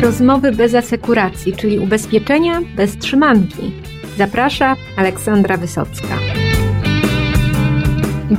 [0.00, 3.72] rozmowy bez asekuracji, czyli ubezpieczenia bez trzymanki.
[4.18, 6.18] Zaprasza Aleksandra Wysocka.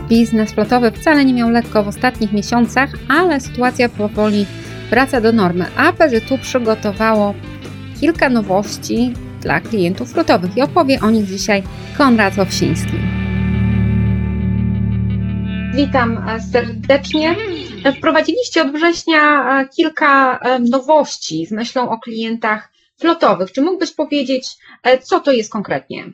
[0.09, 4.45] Biznes flotowy wcale nie miał lekko w ostatnich miesiącach, ale sytuacja powoli
[4.89, 7.33] wraca do normy, a PZU przygotowało
[7.99, 11.63] kilka nowości dla klientów flotowych i opowie o nich dzisiaj
[11.97, 13.20] Konrad Owsiński.
[15.73, 17.35] Witam serdecznie.
[17.97, 20.39] Wprowadziliście od września kilka
[20.69, 23.51] nowości z myślą o klientach flotowych.
[23.51, 24.47] Czy mógłbyś powiedzieć,
[25.03, 26.11] co to jest konkretnie?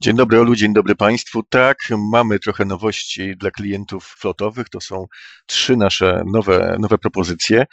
[0.00, 1.42] Dzień dobry Olu, dzień dobry Państwu.
[1.42, 1.76] Tak,
[2.12, 4.68] mamy trochę nowości dla klientów flotowych.
[4.68, 5.06] To są
[5.46, 7.66] trzy nasze nowe, nowe propozycje.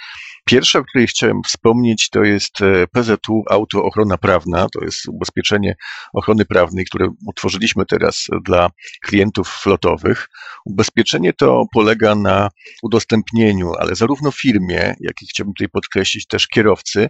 [0.46, 4.68] Pierwsza, o której chciałem wspomnieć, to jest e, PZU Auto Ochrona Prawna.
[4.74, 5.76] To jest ubezpieczenie
[6.14, 8.70] ochrony prawnej, które utworzyliśmy teraz dla
[9.06, 10.28] klientów flotowych.
[10.66, 12.50] Ubezpieczenie to polega na
[12.84, 17.10] udostępnieniu, ale zarówno firmie, jak i chciałbym tutaj podkreślić też kierowcy,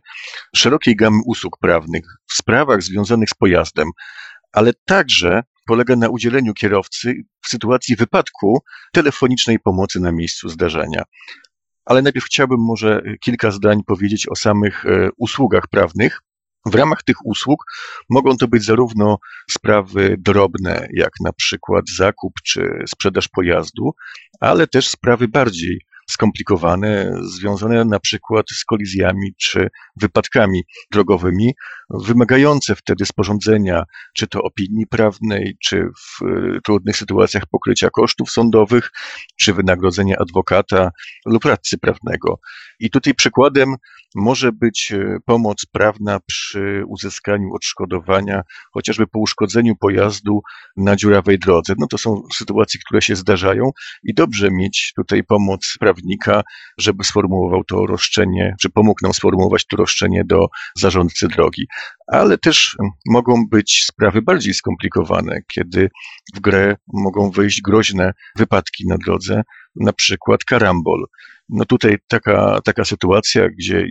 [0.56, 3.88] szerokiej gamy usług prawnych w sprawach związanych z pojazdem,
[4.52, 7.14] ale także polega na udzieleniu kierowcy
[7.46, 11.04] w sytuacji wypadku telefonicznej pomocy na miejscu zdarzenia.
[11.86, 16.20] Ale najpierw chciałbym może kilka zdań powiedzieć o samych e, usługach prawnych.
[16.66, 17.64] W ramach tych usług
[18.10, 19.18] mogą to być zarówno
[19.52, 23.92] sprawy drobne, jak na przykład zakup czy sprzedaż pojazdu,
[24.40, 31.54] ale też sprawy bardziej skomplikowane, związane na przykład z kolizjami czy wypadkami drogowymi,
[31.90, 38.92] wymagające wtedy sporządzenia czy to opinii prawnej, czy w e, trudnych sytuacjach pokrycia kosztów sądowych,
[39.36, 40.92] czy wynagrodzenia adwokata
[41.26, 42.40] lub radcy prawnego.
[42.80, 43.76] I tutaj przykładem
[44.16, 48.42] może być e, pomoc prawna przy uzyskaniu odszkodowania,
[48.74, 50.42] chociażby po uszkodzeniu pojazdu
[50.78, 51.74] na dziurawej drodze.
[51.78, 53.72] No to są sytuacje, które się zdarzają
[54.04, 56.01] i dobrze mieć tutaj pomoc prawnika,
[56.78, 61.68] żeby sformułował to roszczenie, czy pomógł nam sformułować to roszczenie do zarządcy drogi.
[62.08, 65.90] Ale też mogą być sprawy bardziej skomplikowane, kiedy
[66.36, 69.42] w grę mogą wejść groźne wypadki na drodze,
[69.76, 71.06] na przykład karambol.
[71.50, 73.86] No tutaj taka, taka sytuacja, gdzie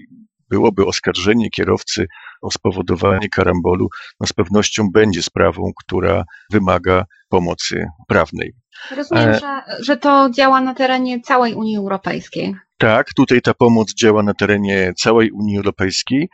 [0.51, 2.07] byłoby oskarżenie kierowcy
[2.43, 3.89] o spowodowanie karambolu,
[4.21, 8.53] no z pewnością będzie sprawą, która wymaga pomocy prawnej.
[8.97, 9.39] Rozumiem, e...
[9.39, 12.57] że, że to działa na terenie całej Unii Europejskiej.
[12.81, 16.29] Tak, tutaj ta pomoc działa na terenie całej Unii Europejskiej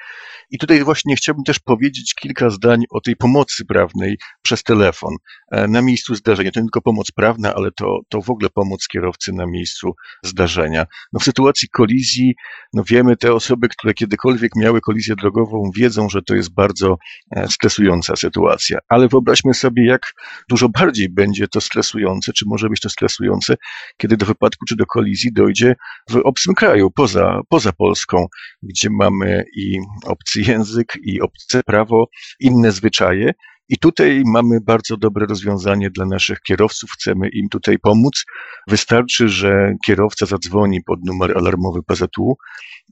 [0.50, 5.16] i tutaj właśnie chciałbym też powiedzieć kilka zdań o tej pomocy prawnej przez telefon
[5.52, 6.50] e, na miejscu zdarzenia.
[6.50, 10.86] To nie tylko pomoc prawna, ale to, to w ogóle pomoc kierowcy na miejscu zdarzenia.
[11.12, 12.34] No w sytuacji kolizji,
[12.72, 16.96] no wiemy, te osoby, które kiedykolwiek miały kolizję drogową, wiedzą, że to jest bardzo
[17.36, 20.12] e, stresująca sytuacja, ale wyobraźmy sobie, jak
[20.48, 23.54] dużo bardziej będzie to stresujące, czy może być to stresujące,
[23.96, 25.74] kiedy do wypadku czy do kolizji dojdzie
[26.10, 28.26] w obcym kraju, poza, poza Polską,
[28.62, 32.06] gdzie mamy i obcy język, i obce prawo,
[32.40, 33.32] inne zwyczaje.
[33.68, 36.90] I tutaj mamy bardzo dobre rozwiązanie dla naszych kierowców.
[36.90, 38.24] Chcemy im tutaj pomóc.
[38.68, 42.36] Wystarczy, że kierowca zadzwoni pod numer alarmowy PZU,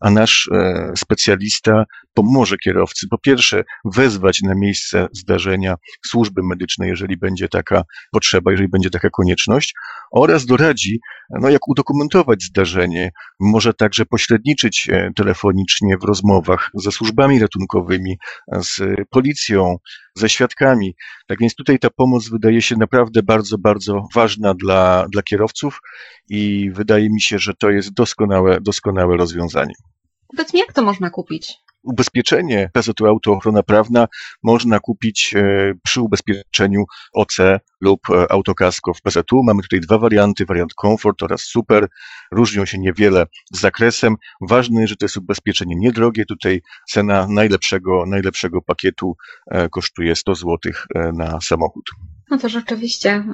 [0.00, 1.84] a nasz e, specjalista
[2.14, 5.74] pomoże kierowcy, po pierwsze, wezwać na miejsce zdarzenia
[6.06, 7.82] służby medyczne, jeżeli będzie taka
[8.12, 9.74] potrzeba, jeżeli będzie taka konieczność,
[10.12, 11.00] oraz doradzi,
[11.40, 13.10] no, jak udokumentować zdarzenie.
[13.40, 18.18] Może także pośredniczyć e, telefonicznie w rozmowach ze służbami ratunkowymi,
[18.52, 19.76] z policją,
[20.14, 20.96] ze świadkami.
[21.26, 25.80] Tak więc tutaj ta pomoc wydaje się naprawdę bardzo, bardzo ważna dla, dla kierowców
[26.28, 29.74] i wydaje mi się, że to jest doskonałe, doskonałe rozwiązanie.
[30.28, 31.63] Powiedz mi, jak to można kupić?
[31.84, 34.08] Ubezpieczenie PZU Auto Ochrona Prawna
[34.42, 37.36] można kupić e, przy ubezpieczeniu OC
[37.80, 39.42] lub e, autokasko w PZU.
[39.42, 41.88] Mamy tutaj dwa warianty, wariant Comfort oraz Super.
[42.32, 44.16] Różnią się niewiele z zakresem.
[44.40, 46.24] Ważne, że to jest ubezpieczenie niedrogie.
[46.24, 49.16] Tutaj cena najlepszego, najlepszego pakietu
[49.50, 50.72] e, kosztuje 100 zł
[51.12, 51.84] na samochód.
[52.30, 53.24] No to rzeczywiście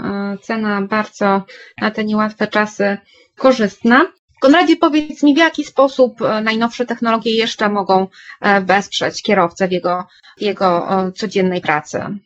[0.43, 1.45] cena bardzo
[1.81, 2.99] na te niełatwe czasy
[3.37, 4.07] korzystna.
[4.41, 8.07] Konradzie, powiedz mi, w jaki sposób e, najnowsze technologie jeszcze mogą
[8.41, 10.07] e, wesprzeć kierowcę w jego,
[10.41, 12.19] jego codziennej pracy?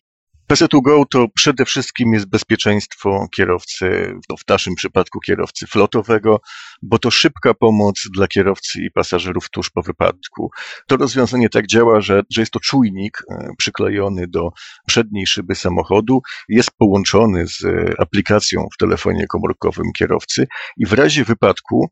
[0.46, 6.41] PZU Go to przede wszystkim jest bezpieczeństwo kierowcy, w naszym przypadku kierowcy flotowego,
[6.82, 10.50] bo to szybka pomoc dla kierowcy i pasażerów tuż po wypadku.
[10.87, 14.50] To rozwiązanie tak działa, że, że jest to czujnik e, przyklejony do
[14.87, 17.62] przedniej szyby samochodu, jest połączony z
[17.99, 20.46] aplikacją w telefonie komórkowym kierowcy
[20.76, 21.91] i w razie wypadku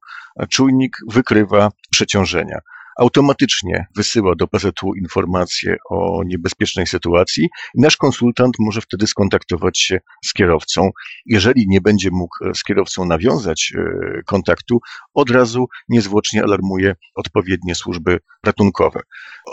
[0.51, 2.59] czujnik wykrywa przeciążenia.
[2.99, 10.01] Automatycznie wysyła do PZU informacje o niebezpiecznej sytuacji i nasz konsultant może wtedy skontaktować się
[10.25, 10.91] z kierowcą.
[11.27, 14.81] Jeżeli nie będzie mógł z kierowcą nawiązać e, kontaktu,
[15.15, 19.01] od razu niezwłocznie alarmuje odpowiednie służby ratunkowe.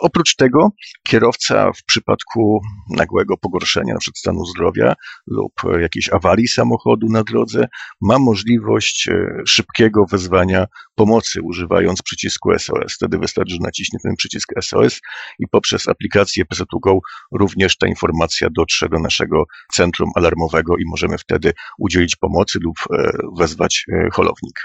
[0.01, 0.69] Oprócz tego
[1.07, 2.59] kierowca w przypadku
[2.89, 4.11] nagłego pogorszenia np.
[4.15, 4.93] stanu zdrowia
[5.27, 7.67] lub jakiejś awarii samochodu na drodze
[8.01, 10.65] ma możliwość e, szybkiego wezwania
[10.99, 12.93] pomocy używając przycisku SOS.
[12.95, 14.99] Wtedy wystarczy, że naciśnie ten przycisk SOS
[15.39, 16.99] i poprzez aplikację PZU Go
[17.31, 19.43] również ta informacja dotrze do naszego
[19.73, 24.59] centrum alarmowego i możemy wtedy udzielić pomocy lub e, wezwać e, holownik.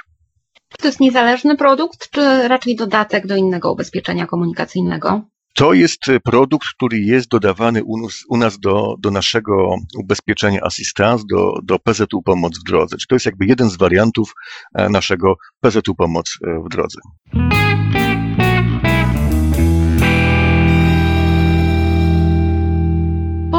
[0.79, 5.23] To jest niezależny produkt, czy raczej dodatek do innego ubezpieczenia komunikacyjnego?
[5.55, 11.25] To jest produkt, który jest dodawany u nas, u nas do, do naszego ubezpieczenia Assistance,
[11.31, 12.97] do, do PZU Pomoc w Drodze.
[12.97, 14.35] Czy to jest jakby jeden z wariantów
[14.75, 17.01] e, naszego PZU Pomoc w Drodze.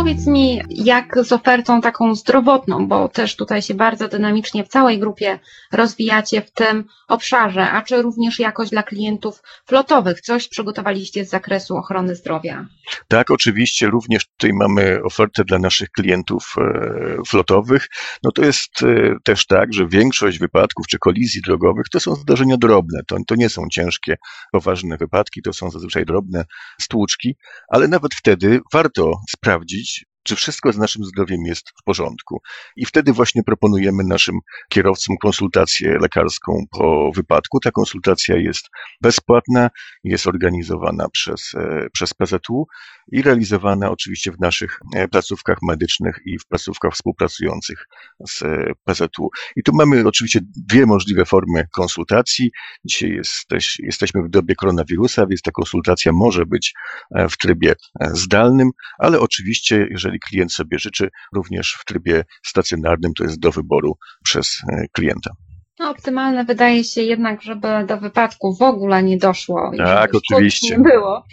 [0.05, 4.99] Powiedz mi, jak z ofertą taką zdrowotną, bo też tutaj się bardzo dynamicznie w całej
[4.99, 5.39] grupie
[5.71, 10.21] rozwijacie w tym obszarze, a czy również jakoś dla klientów flotowych?
[10.21, 12.65] Coś przygotowaliście z zakresu ochrony zdrowia?
[13.07, 17.87] Tak, oczywiście, również tutaj mamy ofertę dla naszych klientów e, flotowych.
[18.23, 22.57] No to jest e, też tak, że większość wypadków czy kolizji drogowych to są zdarzenia
[22.57, 24.15] drobne, to, to nie są ciężkie,
[24.51, 26.45] poważne wypadki, to są zazwyczaj drobne
[26.81, 27.35] stłuczki,
[27.67, 29.94] ale nawet wtedy warto sprawdzić,
[30.25, 32.41] czy wszystko z naszym zdrowiem jest w porządku.
[32.75, 34.39] I wtedy właśnie proponujemy naszym
[34.69, 37.59] kierowcom konsultację lekarską po wypadku.
[37.59, 38.65] Ta konsultacja jest
[39.01, 39.69] bezpłatna,
[40.03, 42.67] jest organizowana przez, e, przez PZU
[43.11, 47.85] i realizowana oczywiście w naszych e, placówkach medycznych i w placówkach współpracujących
[48.27, 49.29] z e, PZU.
[49.55, 52.51] I tu mamy oczywiście dwie możliwe formy konsultacji.
[52.85, 56.73] Dzisiaj jesteś, jesteśmy w dobie koronawirusa, więc ta konsultacja może być
[57.29, 57.75] w trybie
[58.13, 58.69] zdalnym,
[58.99, 63.97] ale oczywiście, jeżeli jeżeli klient sobie życzy, również w trybie stacjonarnym, to jest do wyboru
[64.23, 65.31] przez e, klienta.
[65.79, 69.71] No, optymalne wydaje się jednak, żeby do wypadku w ogóle nie doszło.
[69.77, 70.77] Tak, oczywiście.
[70.77, 71.25] Nie było.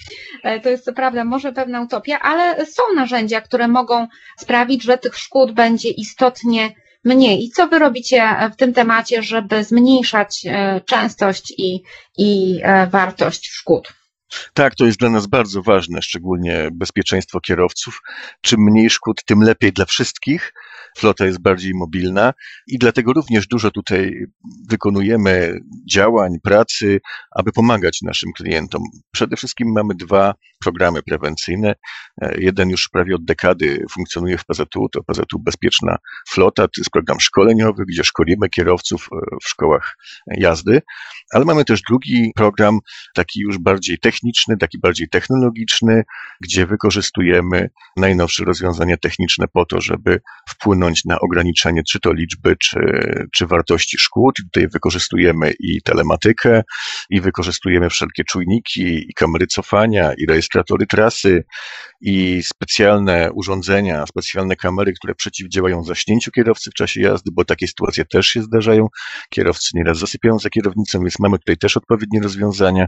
[0.42, 4.08] E, to jest co prawda może pewna utopia, ale są narzędzia, które mogą
[4.38, 6.74] sprawić, że tych szkód będzie istotnie
[7.04, 7.44] mniej.
[7.44, 11.82] I co wy robicie w tym temacie, żeby zmniejszać e, częstość i,
[12.18, 14.01] i wartość szkód?
[14.54, 18.00] Tak, to jest dla nas bardzo ważne, szczególnie bezpieczeństwo kierowców.
[18.40, 20.52] Czym mniej szkód, tym lepiej dla wszystkich.
[20.98, 22.32] Flota jest bardziej mobilna
[22.66, 24.26] i dlatego również dużo tutaj
[24.68, 25.58] wykonujemy
[25.90, 27.00] działań, pracy,
[27.36, 28.82] aby pomagać naszym klientom.
[29.12, 31.74] Przede wszystkim mamy dwa programy prewencyjne.
[32.22, 35.96] E, jeden już prawie od dekady funkcjonuje w PZU, to PZU Bezpieczna
[36.28, 39.96] Flota, to jest program szkoleniowy, gdzie szkolimy kierowców e, w szkołach
[40.26, 40.82] jazdy,
[41.32, 42.78] ale mamy też drugi program,
[43.14, 46.02] taki już bardziej techniczny, taki bardziej technologiczny,
[46.40, 52.78] gdzie wykorzystujemy najnowsze rozwiązania techniczne po to, żeby wpłynąć na ograniczenie czy to liczby, czy,
[53.32, 54.36] czy wartości szkód.
[54.36, 56.62] Tutaj wykorzystujemy i telematykę,
[57.10, 61.44] i wykorzystujemy wszelkie czujniki, i kamery cofania, i rejestratory trasy
[62.00, 68.04] i specjalne urządzenia, specjalne kamery, które przeciwdziałają zaśnięciu kierowcy w czasie jazdy, bo takie sytuacje
[68.04, 68.88] też się zdarzają.
[69.30, 72.86] Kierowcy nieraz zasypiają za kierownicą, więc mamy tutaj też odpowiednie rozwiązania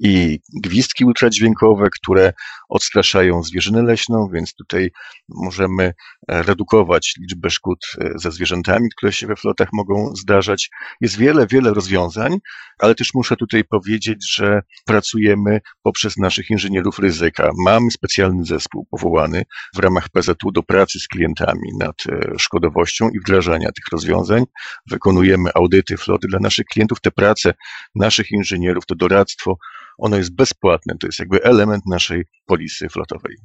[0.00, 2.32] i gwizdki ultradźwiękowe, które
[2.68, 4.90] odstraszają zwierzynę leśną, więc tutaj
[5.28, 5.84] możemy
[6.28, 10.70] e, redukować liczbę szkód e, ze zwierzętami, które się we flotach mogą zdarzać.
[11.00, 12.38] Jest wiele, wiele rozwiązań,
[12.78, 17.50] ale też muszę tutaj powiedzieć, że pracujemy poprzez naszych inżynierów ryzyka.
[17.64, 19.42] Mamy specjalny zespół powołany
[19.76, 24.44] w ramach PZU do pracy z klientami nad e, szkodowością i wdrażania tych rozwiązań.
[24.90, 27.00] Wykonujemy audyty floty dla naszych klientów.
[27.00, 27.54] Te prace
[27.94, 29.58] naszych inżynierów, to doradztwo,
[29.98, 30.94] ono jest bezpłatne.
[31.00, 33.36] To jest jakby element naszej polisy flotowej.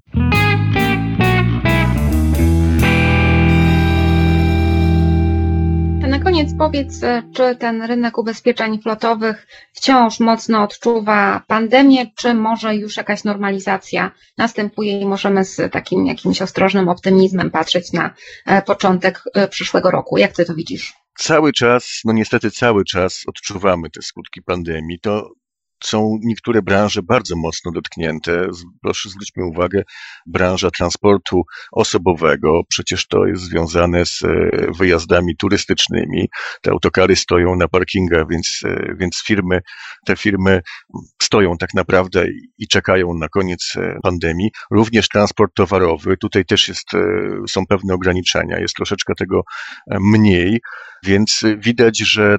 [6.23, 7.01] Koniec powiedz,
[7.35, 14.99] czy ten rynek ubezpieczeń flotowych wciąż mocno odczuwa pandemię, czy może już jakaś normalizacja następuje
[14.99, 18.13] i możemy z takim jakimś ostrożnym optymizmem patrzeć na
[18.45, 20.17] e, początek e, przyszłego roku.
[20.17, 20.93] Jak ty to widzisz?
[21.17, 24.99] Cały czas, no niestety cały czas odczuwamy te skutki pandemii.
[24.99, 25.29] To
[25.85, 28.47] są niektóre branże bardzo mocno dotknięte.
[28.81, 29.83] Proszę zwróćmy uwagę,
[30.25, 34.27] branża transportu osobowego, przecież to jest związane z e,
[34.77, 36.29] wyjazdami turystycznymi.
[36.61, 39.61] Te autokary stoją na parkingach, więc, e, więc firmy,
[40.05, 40.61] te firmy
[41.21, 42.25] stoją tak naprawdę
[42.57, 44.51] i czekają na koniec e, pandemii.
[44.71, 46.87] Również transport towarowy, tutaj też jest,
[47.49, 49.41] są pewne ograniczenia, jest troszeczkę tego
[49.87, 50.61] mniej,
[51.03, 52.37] więc widać, że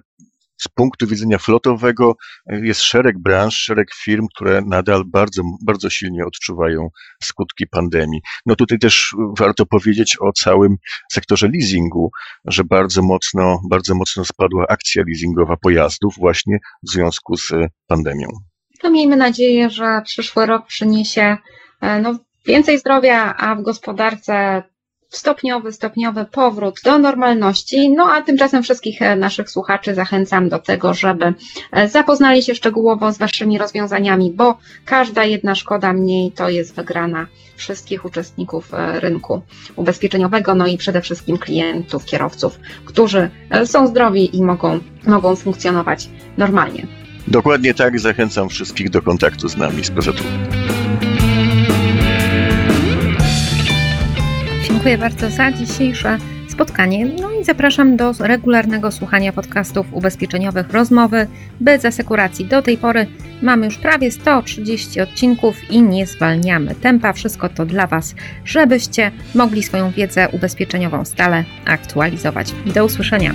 [0.64, 2.16] z punktu widzenia flotowego
[2.46, 6.88] jest szereg branż, szereg firm, które nadal bardzo, bardzo silnie odczuwają
[7.22, 8.20] skutki pandemii.
[8.46, 10.76] No tutaj też warto powiedzieć o całym
[11.12, 12.10] sektorze leasingu,
[12.44, 17.52] że bardzo mocno, bardzo mocno spadła akcja leasingowa pojazdów właśnie w związku z
[17.86, 18.28] pandemią.
[18.82, 21.36] No miejmy nadzieję, że przyszły rok przyniesie
[21.80, 24.62] e, no, więcej zdrowia, a w gospodarce
[25.16, 27.90] stopniowy, stopniowy powrót do normalności.
[27.90, 31.34] No a tymczasem wszystkich e, naszych słuchaczy zachęcam do tego, żeby
[31.72, 37.26] e, zapoznali się szczegółowo z Waszymi rozwiązaniami, bo każda jedna szkoda mniej to jest wygrana
[37.56, 39.42] wszystkich uczestników e, rynku
[39.76, 43.30] ubezpieczeniowego, no i przede wszystkim klientów, kierowców, którzy
[43.64, 46.86] są zdrowi i mogą, mogą funkcjonować normalnie.
[47.28, 50.12] Dokładnie tak, zachęcam wszystkich do kontaktu z nami z PZU.
[54.84, 57.06] Dziękuję bardzo za dzisiejsze spotkanie.
[57.20, 61.26] No i zapraszam do regularnego słuchania podcastów ubezpieczeniowych Rozmowy
[61.60, 62.44] bez asekuracji.
[62.44, 63.06] Do tej pory
[63.42, 67.12] mamy już prawie 130 odcinków i nie zwalniamy tempa.
[67.12, 68.14] Wszystko to dla Was,
[68.44, 72.52] żebyście mogli swoją wiedzę ubezpieczeniową stale aktualizować.
[72.74, 73.34] Do usłyszenia.